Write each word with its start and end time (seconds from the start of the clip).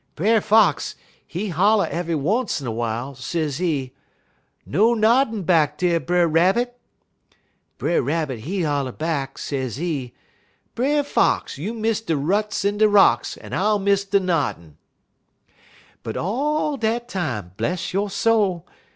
Brer 0.15 0.41
Fox, 0.41 0.95
he 1.27 1.49
holler 1.49 1.85
ev'y 1.91 2.15
once 2.15 2.59
in 2.59 2.65
a 2.65 2.71
w'ile, 2.71 3.13
sezee: 3.13 3.91
"'No 4.65 4.95
noddin' 4.95 5.43
back 5.43 5.77
dar, 5.77 5.99
Brer 5.99 6.27
Rabbit!' 6.27 6.75
"Brer 7.77 8.01
Rabbit 8.01 8.39
he 8.39 8.63
holler 8.63 8.93
back, 8.93 9.37
sezee: 9.37 10.11
"'Brer 10.73 11.03
Fox, 11.03 11.59
you 11.59 11.75
miss 11.75 12.01
de 12.01 12.17
ruts 12.17 12.65
en 12.65 12.79
de 12.79 12.89
rocks, 12.89 13.37
un 13.43 13.53
I'll 13.53 13.77
miss 13.77 14.03
de 14.03 14.19
noddin'.' 14.19 14.77
"But 16.01 16.17
all 16.17 16.77
dat 16.77 17.07
time, 17.07 17.51
bless 17.55 17.93
yo' 17.93 18.07
soul! 18.07 18.67